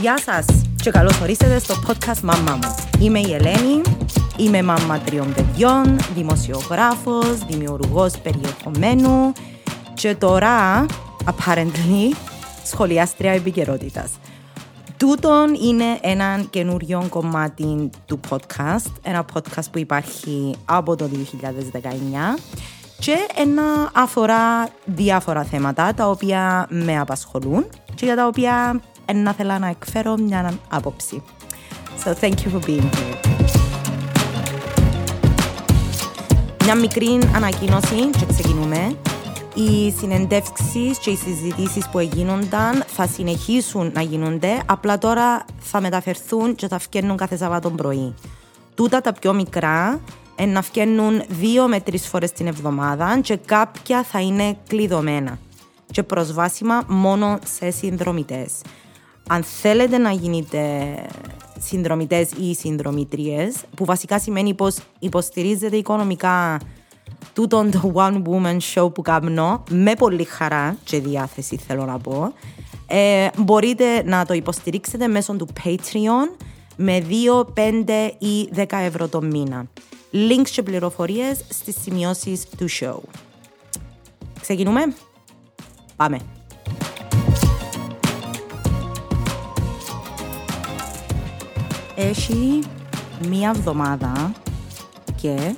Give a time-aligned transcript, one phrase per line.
[0.00, 0.46] Γεια σας
[0.82, 2.74] και καλώς ορίσατε στο podcast «Μαμά μου».
[3.00, 3.80] Είμαι η Ελένη,
[4.36, 9.32] είμαι μαμά τριών παιδιών, δημοσιογράφος, δημιουργός περιεχομένου
[9.94, 10.86] και τώρα,
[11.24, 12.16] apparently,
[12.64, 14.10] σχολιάστρια επικαιρότητας.
[14.96, 22.38] Τούτον είναι ένα καινούριο κομμάτι του podcast, ένα podcast που υπάρχει από το 2019
[22.98, 28.80] και ένα αφορά διάφορα θέματα τα οποία με απασχολούν και για τα οποία
[29.14, 31.22] να θέλω να εκφέρω μια άποψη.
[32.04, 33.30] So thank you for being here.
[36.64, 38.96] Μια μικρή ανακοίνωση και ξεκινούμε.
[39.54, 46.54] Οι συνεντεύξεις και οι συζητήσεις που έγινονταν θα συνεχίσουν να γίνονται, απλά τώρα θα μεταφερθούν
[46.54, 48.14] και θα φτιάχνουν κάθε Σαββάτο πρωί.
[48.74, 50.00] Τούτα τα πιο μικρά
[50.46, 55.38] να φτιάχνουν δύο με τρεις φορές την εβδομάδα και κάποια θα είναι κλειδωμένα
[55.90, 58.52] και προσβάσιμα μόνο σε συνδρομητές.
[59.32, 60.94] Αν θέλετε να γίνετε
[61.58, 66.60] συνδρομητές ή συνδρομήτριες, που βασικά σημαίνει πως υποστηρίζετε οικονομικά
[67.34, 72.32] τούτον το One Woman Show που κάνω, με πολύ χαρά και διάθεση θέλω να πω,
[72.86, 76.44] ε, μπορείτε να το υποστηρίξετε μέσω του Patreon
[76.76, 79.66] με 2, 5 ή 10 ευρώ το μήνα.
[80.12, 82.98] Links και πληροφορίες στις σημειώσεις του show.
[84.40, 84.94] Ξεκινούμε;
[85.96, 86.18] Πάμε.
[92.02, 92.62] Έχει
[93.28, 94.32] μία εβδομάδα
[95.16, 95.54] και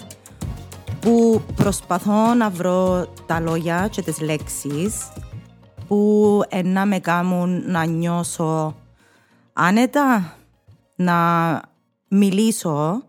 [1.01, 5.13] που προσπαθώ να βρω τα λόγια και τις λέξεις
[5.87, 8.77] που να με κάνουν να νιώσω
[9.53, 10.37] άνετα,
[10.95, 11.61] να
[12.09, 13.03] μιλήσω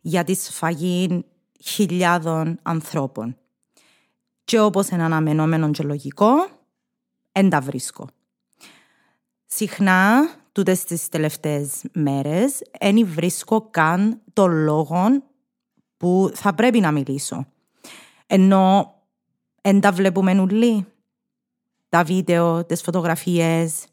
[0.00, 1.24] για τη σφαγή
[1.62, 3.36] χιλιάδων ανθρώπων.
[4.44, 6.28] Και όπως είναι αναμενόμενο και λογικό,
[7.32, 8.08] εν τα βρίσκω.
[9.46, 15.22] Συχνά, τούτες τις τελευταίες μέρες, δεν βρίσκω καν το λόγο
[15.96, 17.46] που θα πρέπει να μιλήσω.
[18.26, 18.94] Ενώ
[19.60, 20.86] εν τα βλέπουμε νουλί.
[21.88, 23.84] Τα βίντεο, τις φωτογραφίες,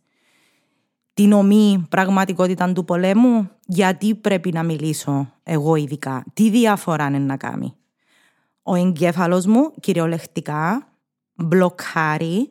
[1.13, 7.37] την ομή πραγματικότητα του πολέμου, γιατί πρέπει να μιλήσω εγώ ειδικά, τι διαφορά είναι να
[7.37, 7.75] κάνει.
[8.63, 10.87] Ο εγκέφαλος μου κυριολεκτικά
[11.33, 12.49] μπλοκάρει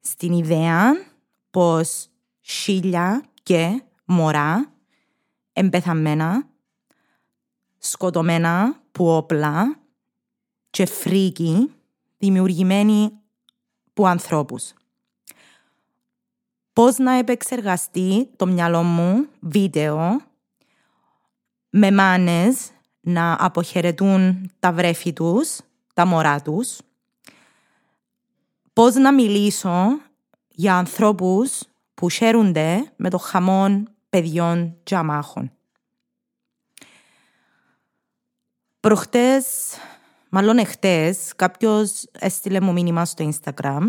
[0.00, 0.92] στην ιδέα
[1.50, 2.08] πως
[2.40, 4.72] σίλια και μωρά
[5.52, 6.48] εμπεθαμένα,
[7.78, 9.78] σκοτωμένα που όπλα
[10.70, 11.72] και φρίκι
[12.18, 13.10] δημιουργημένοι
[13.92, 14.72] που ανθρώπους.
[16.72, 20.20] Πώς να επεξεργαστεί το μυαλό μου βίντεο
[21.70, 22.70] με μάνες
[23.00, 25.60] να αποχαιρετούν τα βρέφη τους,
[25.94, 26.78] τα μωρά τους,
[28.72, 30.00] πώς να μιλήσω
[30.48, 31.62] για ανθρώπους
[31.98, 35.52] που χαίρονται με το χαμόν παιδιών και αμάχων.
[38.80, 39.46] Προχτές,
[40.28, 43.80] μάλλον εχθές, κάποιος έστειλε μου μήνυμα στο Instagram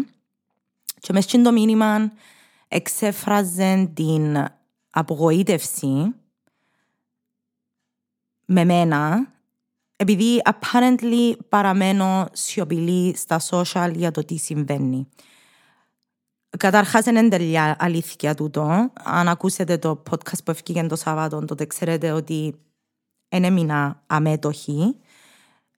[0.99, 2.11] και μες το μήνυμα
[2.67, 4.45] εξέφραζε την
[4.89, 6.15] απογοήτευση
[8.45, 9.33] με μένα
[9.95, 15.07] επειδή apparently παραμένω σιωπηλή στα social για το τι συμβαίνει.
[16.57, 18.91] Καταρχάς είναι τελειά αλήθεια τούτο.
[19.03, 22.55] Αν ακούσετε το podcast που έφυγε το Σαββάτο, τότε ξέρετε ότι
[23.29, 24.95] δεν έμεινα αμέτωχη.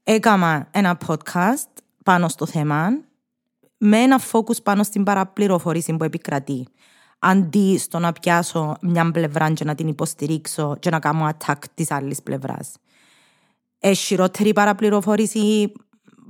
[0.03, 1.69] Έκανα ένα podcast
[2.03, 2.89] πάνω στο θέμα
[3.77, 6.67] με ένα focus πάνω στην παραπληροφορήση που επικρατεί.
[7.19, 11.91] Αντί στο να πιάσω μια πλευρά και να την υποστηρίξω και να κάνω attack της
[11.91, 12.71] άλλης πλευράς.
[13.79, 15.71] Έχει χειρότερη παραπληροφόρηση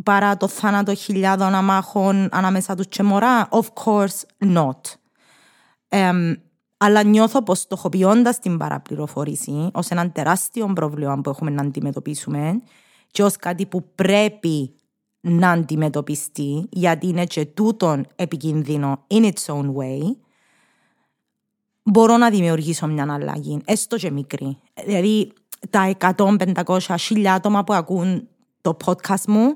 [0.04, 3.50] παρά το θάνατο χιλιάδων αμάχων ανάμεσα τους και μωρά.
[3.52, 4.82] Of course not.
[6.78, 12.62] αλλά νιώθω πως στοχοποιώντας την παραπληροφόρηση ως ένα τεράστιο πρόβλημα που έχουμε να αντιμετωπίσουμε
[13.12, 14.76] και ως κάτι που πρέπει
[15.22, 20.16] να αντιμετωπιστεί, γιατί είναι και τούτον επικίνδυνο in its own way,
[21.84, 24.58] μπορώ να δημιουργήσω μια αλλαγή, έστω και μικρή.
[24.86, 25.34] Δηλαδή,
[25.70, 28.28] τα 100-500 χιλιά άτομα που ακούν
[28.62, 29.56] το podcast μου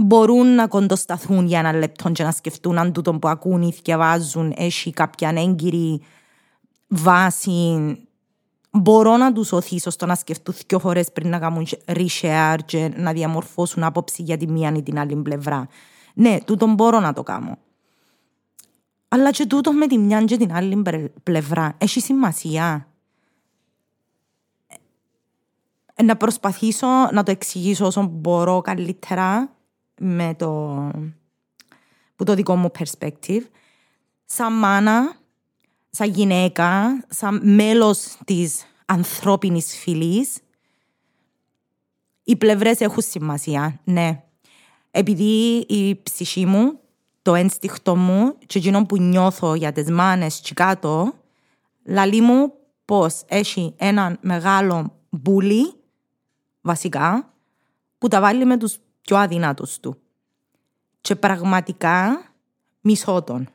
[0.00, 4.54] μπορούν να κοντοσταθούν για ένα λεπτό και να σκεφτούν αν τούτο που ακούν ή διαβάζουν
[4.56, 6.00] έχει κάποια έγκυρη
[6.88, 7.96] βάση.
[8.70, 13.12] Μπορώ να τους οθήσω στο να σκεφτούν δύο φορές πριν να κάνουν reshare και να
[13.12, 15.68] διαμορφώσουν άποψη για τη μία ή την άλλη πλευρά.
[16.14, 17.58] Ναι, τούτο μπορώ να το κάνω.
[19.08, 20.82] Αλλά και τούτο με τη μια και την άλλη
[21.22, 22.88] πλευρά έχει σημασία.
[25.94, 29.57] Ε, να προσπαθήσω να το εξηγήσω όσο μπορώ καλύτερα
[29.98, 30.74] με το,
[32.16, 33.42] που το δικό μου perspective.
[34.24, 35.16] Σαν μάνα,
[35.90, 40.38] σαν γυναίκα, σαν μέλος της ανθρώπινης φυλής,
[42.22, 44.22] οι πλευρές έχουν σημασία, ναι.
[44.90, 46.80] Επειδή η ψυχή μου,
[47.22, 51.12] το ένστιχτο μου και εκείνο που νιώθω για τις μάνες και κάτω,
[51.84, 52.52] λαλεί μου
[52.84, 55.74] πως έχει έναν μεγάλο μπουλί,
[56.60, 57.32] βασικά,
[57.98, 60.00] που τα βάλει με τους πιο αδυνάτους του.
[61.00, 62.22] Και πραγματικά
[62.80, 63.48] μισώ τον.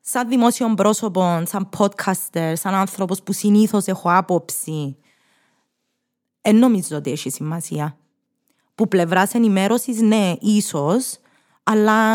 [0.00, 4.96] Σαν δημόσιο πρόσωπο, σαν podcaster, σαν άνθρωπος που συνήθως έχω άποψη,
[6.40, 7.96] δεν νομίζω ότι έχει σημασία.
[8.74, 11.18] Που πλευράς ενημέρωσης, ναι, ίσως,
[11.62, 12.12] αλλά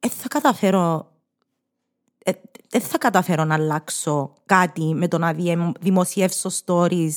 [0.00, 1.12] δεν θα καταφέρω.
[2.68, 5.34] Δεν θα καταφέρω να αλλάξω κάτι με το να
[5.80, 7.12] δημοσιεύσω stories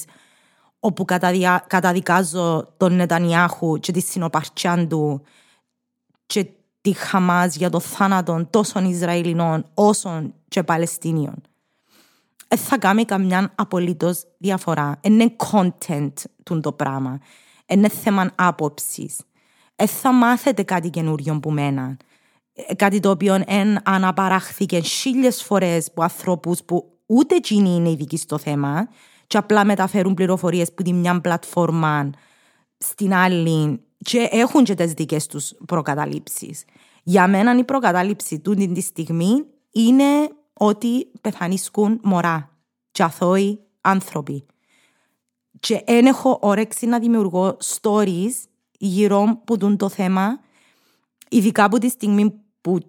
[0.79, 1.05] όπου
[1.67, 5.21] καταδικάζω τον Νετανιάχου και τη συνοπαρτσιά του
[6.25, 6.47] και
[6.81, 11.41] τη Χαμάς για το θάνατο τόσων Ισραηλινών όσο και Παλαιστίνιων.
[12.47, 14.99] Δεν θα κάνει καμιά απολύτως διαφορά.
[15.01, 17.19] Είναι content του το πράγμα.
[17.65, 19.19] Είναι θέμα άποψης.
[19.75, 21.97] Δεν θα μάθετε κάτι καινούριο που μένα.
[22.53, 28.17] Ε, κάτι το οποίο εν αναπαράχθηκε χίλιες φορές από ανθρώπους που ούτε εκείνοι είναι ειδικοί
[28.17, 28.87] στο θέμα
[29.29, 32.09] και απλά μεταφέρουν πληροφορίε που τη μια πλατφόρμα
[32.77, 36.57] στην άλλη και έχουν και τι δικέ του προκαταλήψει.
[37.03, 42.57] Για μένα η προκατάληψη του τη στιγμή είναι ότι πεθανίσκουν μωρά
[42.91, 44.45] και αθώοι άνθρωποι.
[45.59, 48.33] Και δεν έχω όρεξη να δημιουργώ stories
[48.77, 50.39] γύρω από το θέμα,
[51.29, 52.79] ειδικά από τη στιγμή που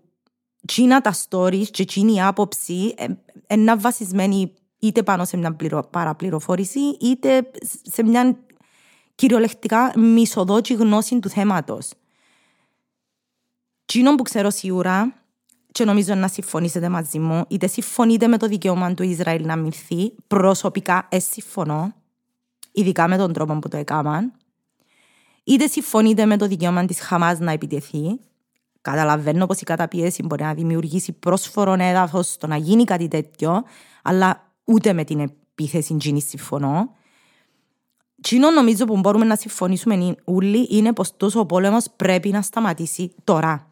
[0.66, 2.94] τσίνα τα stories και τσίνη η άποψη
[3.48, 5.56] είναι βασισμένη είτε πάνω σε μια
[5.90, 7.50] παραπληροφόρηση είτε
[7.82, 8.38] σε μια
[9.14, 11.92] κυριολεκτικά μισοδότσι γνώση του θέματος.
[13.84, 15.14] Τσίνο που ξέρω σίγουρα
[15.72, 20.12] και νομίζω να συμφωνήσετε μαζί μου, είτε συμφωνείτε με το δικαίωμα του Ισραήλ να μυθεί,
[20.26, 21.92] προσωπικά ε, συμφωνώ,
[22.72, 24.32] ειδικά με τον τρόπο που το έκαναν,
[25.44, 28.20] είτε συμφωνείτε με το δικαίωμα της Χαμάς να επιτεθεί,
[28.80, 33.62] καταλαβαίνω πως η καταπίεση μπορεί να δημιουργήσει πρόσφορο έδαφος στο να γίνει κάτι τέτοιο,
[34.02, 36.94] αλλά ούτε με την επίθεση γίνει συμφωνώ.
[38.20, 43.14] Τσίνο νομίζω που μπορούμε να συμφωνήσουμε όλοι είναι πως τόσο ο πόλεμος πρέπει να σταματήσει
[43.24, 43.70] τώρα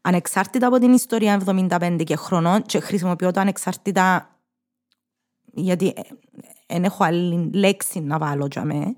[0.00, 4.36] ανεξάρτητα από την ιστορία 75 και χρονών και χρησιμοποιώ το ανεξάρτητα
[5.54, 5.94] γιατί
[6.66, 8.96] δεν έχω άλλη λέξη να βάλω για με.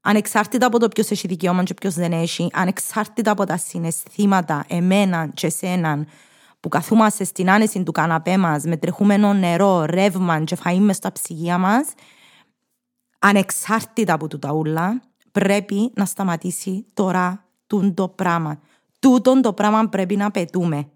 [0.00, 5.28] Ανεξάρτητα από το ποιος έχει δικαίωμα και ποιος δεν έχει, ανεξάρτητα από τα συναισθήματα εμένα
[5.34, 6.06] και εσένα
[6.64, 11.12] που καθούμαστε στην άνεση του καναπέ μας με τρεχούμενο νερό, ρεύμα και φαΐ μες στα
[11.12, 11.92] ψυγεία μας,
[13.18, 15.02] ανεξάρτητα από τούτα ούλα,
[15.32, 17.44] πρέπει να σταματήσει τώρα
[17.94, 18.60] το πράγμα
[18.98, 20.88] τούτον το πράγμα πρέπει να πετούμε.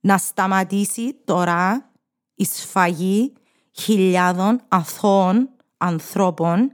[0.00, 1.90] Να σταματήσει τώρα
[2.34, 3.32] η σφαγή
[3.72, 6.72] χιλιάδων αθώων ανθρώπων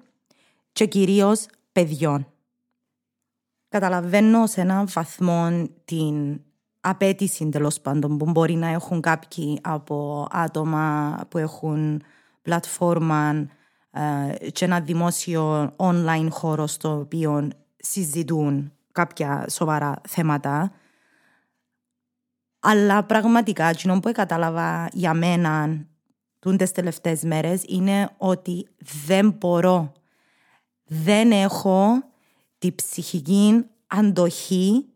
[0.72, 2.26] και κυρίως παιδιών.
[3.68, 6.40] Καταλαβαίνω σε έναν βαθμό την
[6.84, 12.02] απέτηση τέλο πάντων που μπορεί να έχουν κάποιοι από άτομα που έχουν
[12.42, 13.46] πλατφόρμα
[13.90, 20.72] ε, και ένα δημόσιο online χώρο στο οποίο συζητούν κάποια σοβαρά θέματα.
[22.60, 25.86] Αλλά πραγματικά, εκείνο που κατάλαβα για μένα
[26.56, 28.68] τις τελευταίες μέρες είναι ότι
[29.06, 29.92] δεν μπορώ,
[30.84, 32.02] δεν έχω
[32.58, 34.93] τη ψυχική αντοχή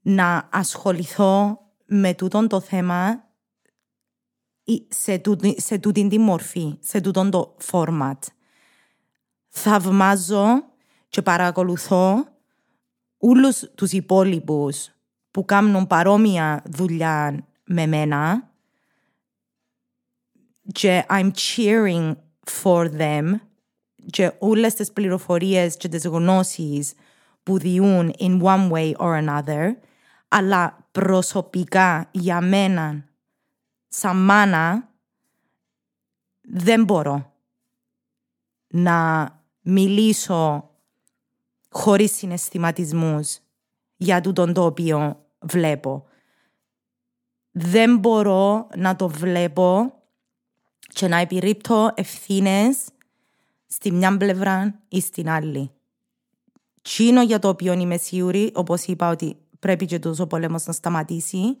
[0.00, 3.24] να ασχοληθώ με τούτον το θέμα
[4.88, 8.18] σε, τούτη, σε τούτη τη μορφή, σε τούτον το format.
[9.48, 10.46] Θαυμάζω
[11.08, 12.24] και παρακολουθώ
[13.18, 14.90] όλους τους υπόλοιπους
[15.30, 18.50] που κάνουν παρόμοια δουλειά με μένα
[20.72, 22.16] και I'm cheering
[22.62, 23.32] for them
[24.10, 26.92] και όλες τις πληροφορίες και τις γνώσεις
[27.42, 29.70] που διούν in one way or another
[30.32, 33.04] αλλά προσωπικά για μένα
[33.88, 34.88] σαν μάνα
[36.40, 37.32] δεν μπορώ
[38.66, 39.28] να
[39.60, 40.70] μιλήσω
[41.70, 43.38] χωρίς συναισθηματισμούς
[43.96, 46.06] για τούτον το οποίο βλέπω.
[47.50, 49.94] Δεν μπορώ να το βλέπω
[50.78, 52.88] και να επιρρύπτω ευθύνες
[53.66, 55.70] στη μια πλευρά ή στην άλλη.
[56.82, 61.56] Τσίνο για το οποίο είμαι σίγουρη, όπως είπα ότι πρέπει και τόσο πόλεμος να σταματήσει,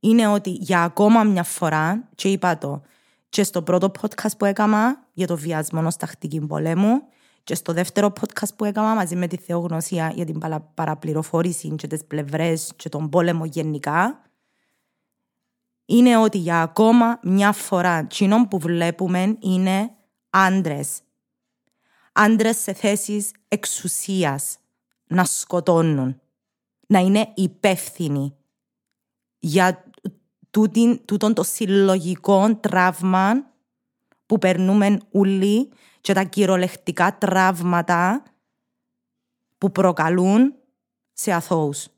[0.00, 2.82] είναι ότι για ακόμα μια φορά, και είπα το
[3.28, 7.02] και στο πρώτο podcast που έκανα για το βιασμό ως τακτική πολέμου,
[7.44, 10.42] και στο δεύτερο podcast που έκανα μαζί με τη θεογνωσία για την
[10.74, 14.22] παραπληροφόρηση και τις πλευρές και τον πόλεμο γενικά,
[15.84, 19.90] είναι ότι για ακόμα μια φορά κοινό που βλέπουμε είναι
[20.30, 21.00] άντρες.
[22.12, 24.58] Άντρες σε θέσεις εξουσίας
[25.06, 26.20] να σκοτώνουν,
[26.86, 28.36] να είναι υπεύθυνοι
[29.38, 29.84] για
[31.04, 33.52] τούτον το συλλογικό τραύμα
[34.26, 38.22] που περνούμε όλοι και τα κυριολεκτικά τραύματα
[39.58, 40.54] που προκαλούν
[41.12, 41.88] σε αθώους.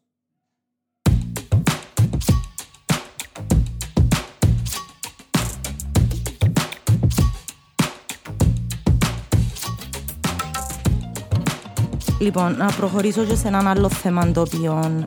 [12.20, 15.06] Λοιπόν, να προχωρήσω και σε έναν άλλο θέμα το οποίο,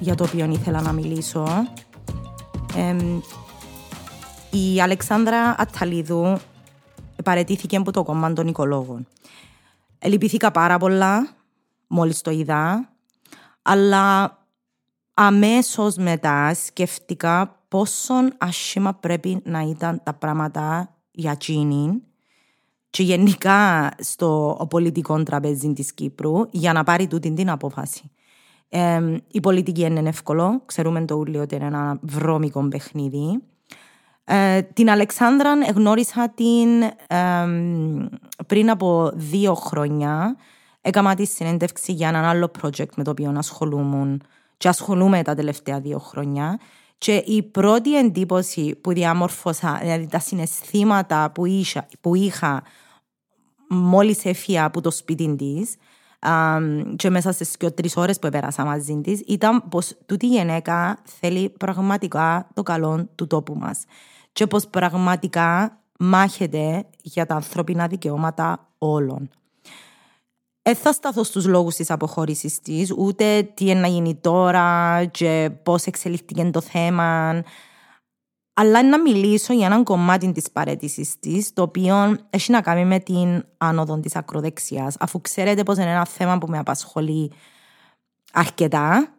[0.00, 1.46] για το οποίο ήθελα να μιλήσω.
[4.50, 6.38] η Αλεξάνδρα Αταλίδου
[7.24, 9.06] παρετήθηκε από το κόμμα των οικολόγων.
[10.04, 11.28] Λυπηθήκα πάρα πολλά
[11.86, 12.88] μόλις το είδα,
[13.62, 14.38] αλλά
[15.14, 22.02] αμέσως μετά σκέφτηκα πόσο άσχημα πρέπει να ήταν τα πράγματα για εκείνη
[22.94, 28.10] και γενικά στο πολιτικό τραπέζι της Κύπρου για να πάρει τούτη την απόφαση.
[28.68, 33.42] Ε, η πολιτική είναι εύκολο, ξέρουμε το ούλιο ότι είναι ένα βρώμικο παιχνίδι.
[34.24, 37.46] Ε, την Αλεξάνδρα γνώρισα την ε,
[38.46, 40.36] πριν από δύο χρόνια.
[40.80, 44.22] Έκανα τη συνέντευξη για ένα άλλο project με το οποίο ασχολούμουν
[44.56, 46.58] και ασχολούμαι τα τελευταία δύο χρόνια.
[46.98, 52.62] Και η πρώτη εντύπωση που διάμορφωσα, δηλαδή τα συναισθήματα που είχα, που είχα
[53.74, 55.74] μόλις έφυγα από το σπίτι της
[56.96, 60.98] και μέσα στις και τρεις ώρες που πέρασα μαζί της, ήταν πως τούτη η γυναίκα
[61.20, 63.84] θέλει πραγματικά το καλό του τόπου μας
[64.32, 69.30] και πως πραγματικά μάχεται για τα ανθρώπινα δικαιώματα όλων.
[70.62, 75.50] Δεν θα σταθώ στους λόγους της αποχώρησης της, ούτε τι είναι να γίνει τώρα και
[75.62, 77.42] πώς εξελίχθηκε το θέμα
[78.54, 82.98] αλλά να μιλήσω για έναν κομμάτι της παρέτησης της, το οποίο έχει να κάνει με
[82.98, 87.32] την άνοδο της ακροδεξιάς, αφού ξέρετε πως είναι ένα θέμα που με απασχολεί
[88.32, 89.14] αρκετά,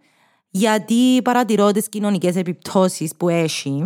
[0.49, 3.83] γιατί παρατηρώ τις κοινωνικές επιπτώσεις που έχει.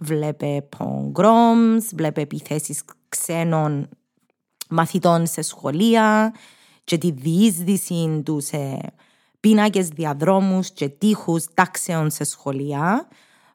[0.00, 3.88] Βλέπε pogroms, βλέπε επιθέσεις ξένων
[4.68, 6.34] μαθητών σε σχολεία
[6.84, 8.92] και τη διείσδυση του σε
[9.40, 13.08] πίνακες διαδρόμους και τείχους τάξεων σε σχολεία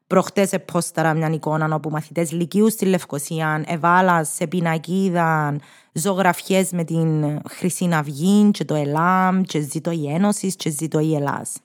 [0.08, 5.56] Προχτές επόσταρα μια εικόνα όπου μαθητές Λυκείου στη Λευκοσία εβάλα σε πινακίδα
[5.92, 11.14] ζωγραφιές με την Χρυσή Αυγή και το ΕΛΑΜ και ζήτω η Ένωσης και ζήτω η
[11.14, 11.56] Ελλάς.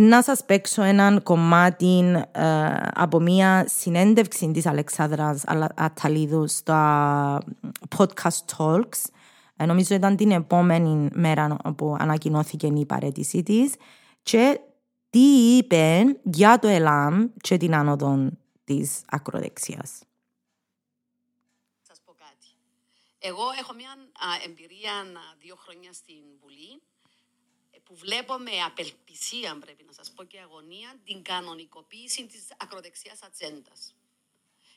[0.00, 2.42] Να σας παίξω έναν κομμάτι ε,
[2.94, 5.44] από μια συνέντευξη της Αλεξάνδρας
[5.74, 7.38] Αταλίδου στα
[7.96, 9.10] podcast talks.
[9.56, 13.74] Ε, νομίζω ήταν την επόμενη μέρα που ανακοινώθηκε η παρέτησή της
[14.22, 14.60] και
[15.12, 18.30] τι είπε για το ΕΛΑΜ και την άνοδο
[18.64, 20.02] της ακροδεξιάς.
[21.82, 22.46] Σας πω κάτι.
[23.18, 23.96] Εγώ έχω μια
[24.44, 24.92] εμπειρία
[25.38, 26.82] δύο χρόνια στην Βουλή
[27.70, 33.22] ε, που βλέπω με απελπισία, πρέπει να σας πω και αγωνία, την κανονικοποίηση της ακροδεξιάς
[33.22, 33.94] ατζέντας.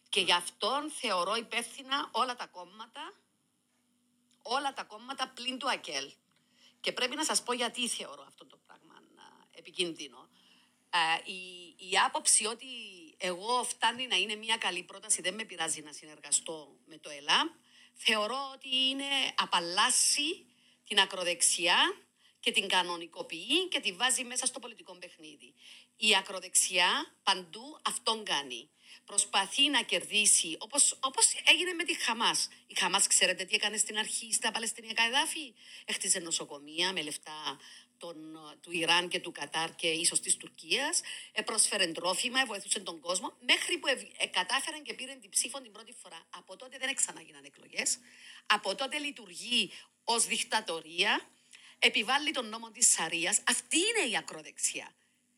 [0.10, 3.13] Και γι' αυτόν θεωρώ υπεύθυνα όλα τα κόμματα,
[4.42, 6.12] όλα τα κόμματα πλην του ΑΚΕΛ.
[6.82, 8.95] Και πρέπει να σας πω γιατί θεωρώ αυτό το πράγμα
[9.56, 10.30] επικίνδυνο.
[10.90, 11.42] Ε, η,
[11.90, 12.66] η άποψη ότι
[13.18, 17.48] εγώ φτάνει να είναι μια καλή πρόταση, δεν με πειράζει να συνεργαστώ με το ΕΛΑΜ,
[17.94, 20.46] θεωρώ ότι είναι απαλλάσσει
[20.88, 21.78] την ακροδεξιά
[22.40, 25.54] και την κανονικοποιεί και τη βάζει μέσα στο πολιτικό παιχνίδι.
[25.98, 28.70] Η ακροδεξιά παντού αυτόν κάνει.
[29.06, 32.48] Προσπαθεί να κερδίσει, όπως, όπως έγινε με τη Χαμάς.
[32.68, 35.54] Η Χαμάς ξέρετε τι έκανε στην αρχή στα Παλαιστινιακά εδάφη;
[35.86, 37.60] Έχτιζε νοσοκομεία με λεφτά
[37.98, 38.16] των,
[38.62, 43.34] του Ιράν και του Κατάρ και ίσως της Τουρκίας, ε, πρόσφερε τρόφιμα, βοηθούσε τον κόσμο,
[43.40, 46.28] μέχρι που ε, κατάφεραν και πήραν την ψήφο την πρώτη φορά.
[46.30, 47.98] Από τότε δεν ξαναγίναν εκλογές.
[48.46, 49.72] Από τότε λειτουργεί
[50.04, 51.30] ως δικτατορία,
[51.80, 53.42] επιβάλλει τον νόμο της Σαρίας.
[53.48, 54.96] Αυτή είναι η ακροδεξιά.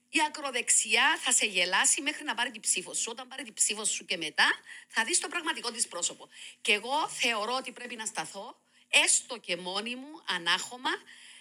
[0.09, 3.07] Η ακροδεξιά θα σε γελάσει μέχρι να πάρει την ψήφο σου.
[3.11, 4.47] Όταν πάρει την ψήφο σου και μετά,
[4.87, 6.29] θα δεις το πραγματικό της πρόσωπο.
[6.61, 10.91] Και εγώ θεωρώ ότι πρέπει να σταθώ, έστω και μόνη μου, ανάχωμα,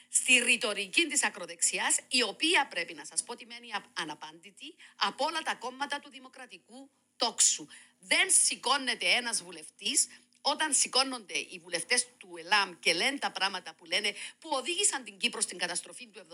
[0.08, 5.40] στη ρητορική της ακροδεξιάς, η οποία πρέπει να σας πω ότι μένει αναπάντητη από όλα
[5.42, 7.66] τα κόμματα του δημοκρατικού τόξου.
[7.99, 10.06] Δεν σηκώνεται ένας βουλευτής
[10.40, 15.16] όταν σηκώνονται οι βουλευτές του ΕΛΑΜ και λένε τα πράγματα που λένε, που οδήγησαν την
[15.18, 16.26] Κύπρο στην καταστροφή του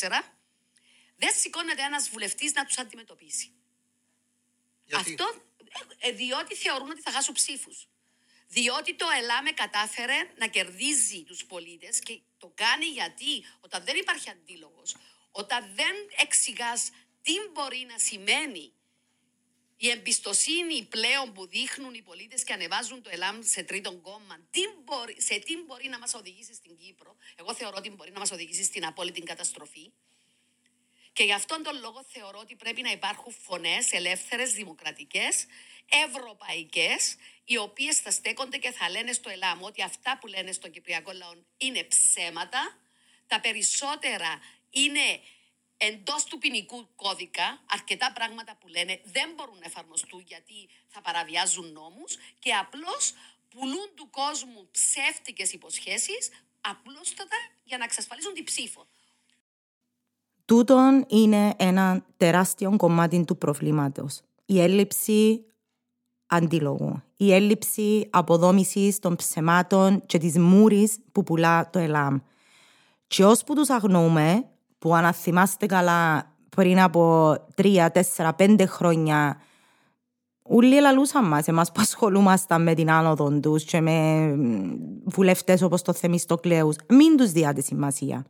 [0.00, 0.22] 1974,
[1.20, 3.52] δεν σηκώνεται ένας βουλευτής να τους αντιμετωπίσει.
[4.84, 5.26] Γιατί; Αυτό
[5.98, 7.88] ε, ε, διότι θεωρούν ότι θα χάσουν ψήφους.
[8.48, 14.30] Διότι το ΕΛΑΜΕ κατάφερε να κερδίζει τους πολίτες και το κάνει γιατί όταν δεν υπάρχει
[14.30, 14.96] αντίλογος,
[15.30, 16.90] όταν δεν εξηγάς
[17.22, 18.72] τι μπορεί να σημαίνει
[19.76, 24.60] η εμπιστοσύνη πλέον που δείχνουν οι πολίτες και ανεβάζουν το ΕΛΑΜ σε τρίτον κόμμα, τι
[24.84, 27.16] μπορεί, σε τι μπορεί να μας οδηγήσει στην Κύπρο.
[27.36, 29.92] Εγώ θεωρώ ότι μπορεί να μας οδηγήσει στην απόλυτη καταστροφή.
[31.12, 35.46] Και γι' αυτόν τον λόγο θεωρώ ότι πρέπει να υπάρχουν φωνές ελεύθερες, δημοκρατικές,
[36.06, 40.70] ευρωπαϊκές, οι οποίες θα στέκονται και θα λένε στο ΕΛΑΜ ότι αυτά που λένε στον
[40.70, 42.78] Κυπριακό λαό είναι ψέματα.
[43.26, 44.40] Τα περισσότερα
[44.70, 45.20] είναι
[45.76, 51.72] εντός του ποινικού κώδικα αρκετά πράγματα που λένε δεν μπορούν να εφαρμοστούν γιατί θα παραβιάζουν
[51.72, 53.14] νόμους και απλώς
[53.48, 56.28] πουλούν του κόσμου ψεύτικες υποσχέσεις
[56.60, 58.86] απλούστατα για να εξασφαλίσουν την ψήφο.
[60.50, 64.20] Τούτον είναι ένα τεράστιο κομμάτι του προβλήματος.
[64.46, 65.44] Η έλλειψη
[66.26, 67.02] αντίλογου.
[67.16, 72.18] Η έλλειψη αποδόμησης των ψεμάτων και της μούρης που πουλά το ΕΛΑΜ.
[73.06, 74.44] Και ώσπου τους αγνοούμε,
[74.78, 79.40] που αν θυμάστε καλά πριν από τρία, τέσσερα, πέντε χρόνια
[80.42, 84.34] Όλοι λαλούσαν μας, εμάς που ασχολούμασταν με την άνοδο τους και με
[85.04, 86.76] βουλευτές όπως το Θεμιστοκλέους.
[86.88, 88.24] Μην τους διάτε σημασία.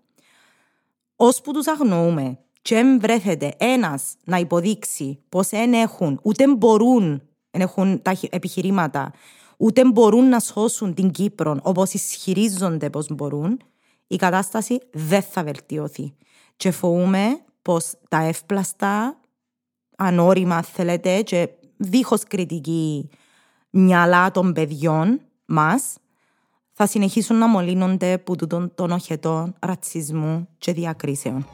[1.23, 7.61] Ώσπου τους αγνοούμε και δεν βρέθεται ένας να υποδείξει πως δεν έχουν, ούτε μπορούν, δεν
[7.61, 9.13] έχουν τα επιχειρήματα,
[9.57, 13.61] ούτε μπορούν να σώσουν την Κύπρο όπως ισχυρίζονται πως μπορούν,
[14.07, 16.15] η κατάσταση δεν θα βελτιωθεί.
[16.57, 19.21] Και φοβούμε πως τα εύπλαστα,
[19.97, 23.09] ανώριμα θέλετε, και δίχως κριτική
[23.71, 25.97] μυαλά των παιδιών μας,
[26.83, 31.47] θα συνεχίσουν να μολύνονται από τον, τον οχετό ρατσισμού και διακρίσεων.